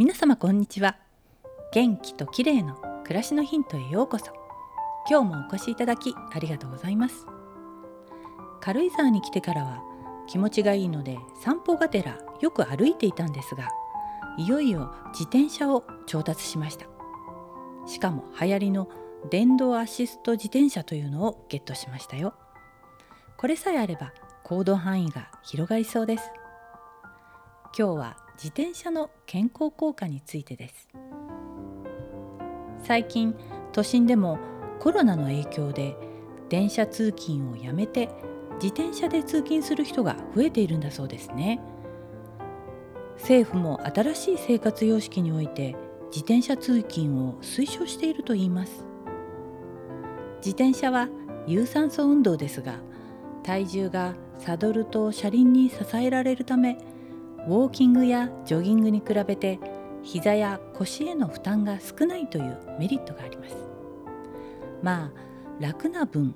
[0.00, 0.96] 皆様こんにちは。
[1.74, 4.32] 元気と綺麗の暮らしのヒントへようこそ。
[5.06, 7.26] 今日もお越しいただきありがとうございます。
[8.62, 9.82] 軽井沢に来てからは
[10.26, 13.68] 気持ちがいいので散歩がてらよく歩いていたんですが
[14.38, 16.86] いよいよ自転車を調達しました。
[17.86, 18.88] しかも流行りの
[19.28, 22.32] 電動アシスト自転車というのをゲットしましたよ。
[23.36, 24.14] これさえあれば
[24.44, 26.30] 行動範囲が広がりそうです。
[27.76, 30.88] 今日は自転車の健康効果についてです。
[32.82, 33.34] 最近
[33.72, 34.38] 都心でも
[34.78, 35.94] コロナの影響で
[36.48, 38.08] 電車通勤をやめて
[38.54, 41.60] 自転車で通勤する人が増えているんだそうですね。
[43.18, 45.76] 政府も新しい生活様式において
[46.06, 48.86] 自転車通勤を推奨しているといいます。
[50.38, 51.10] 自転車は
[51.46, 52.76] 有酸素運動ですが
[53.42, 56.78] 体重がサドルと車輪に支えられるため
[57.46, 59.58] ウォーキングやジョギングに比べて
[60.02, 63.56] 膝や腰への負担が少ないというメリットがあります。
[64.82, 65.12] まあ
[65.60, 66.34] 楽な分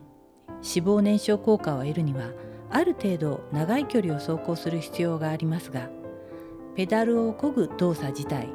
[0.51, 2.31] 脂肪燃焼効果を得るには
[2.71, 5.89] ある程度長い距離を走行する必要がありますが
[6.75, 8.49] ペダルを漕ぐ動作自体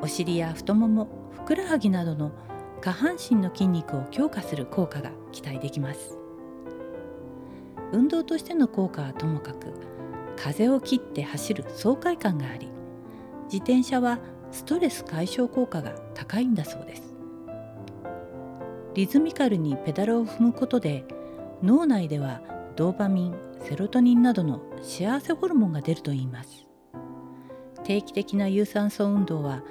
[0.00, 2.32] お尻や太ももふくらはぎなどの
[2.80, 6.18] 下半身の筋肉を強化する効果が期待できます。
[7.92, 9.72] 運動としての効果はともかく
[10.36, 12.68] 風を切って走る爽快感があり
[13.44, 14.18] 自転車は
[14.50, 17.14] ストレス解消効果が高いんだそうです。
[18.94, 21.04] リズミカルにペダルを踏むことで
[21.62, 22.40] 脳内では
[22.76, 26.66] ドーパミンセロトニンなどの幸せホルモンが出るといいます。
[27.82, 29.62] 定期的な有酸素運動は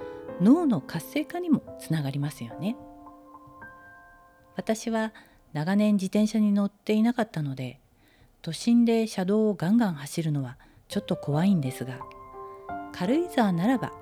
[0.41, 2.75] 脳の活性化にもつながりますよね。
[4.55, 5.13] 私は
[5.53, 7.79] 長年自転車に乗っていなかったので
[8.43, 10.57] 都心で車道をガンガン走るのは
[10.89, 11.99] ちょっと怖いんですが
[12.91, 13.93] 軽井沢ならば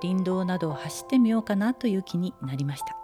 [0.00, 2.96] 林道などを走ってみようかなという気になりました。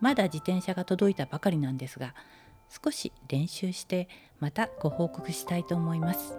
[0.00, 2.14] まだ自転車が届いたばかりなんですが
[2.70, 4.08] 少し練習して
[4.38, 6.38] またご報告したいと思います。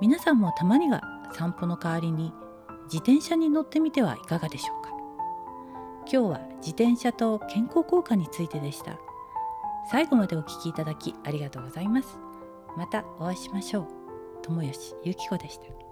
[0.00, 1.02] 皆さんもたまには
[1.34, 2.32] 散歩の代わりに
[2.84, 4.90] 自転車に乗ってみてはいかがでしょうか。
[6.10, 8.98] 今日は自転車と健康効果についてでした。
[9.90, 12.18] 最後までお聴きいただきありがとうございます。
[12.76, 13.86] またお会いしましょう。
[14.42, 15.87] 友吉ゆき子でした。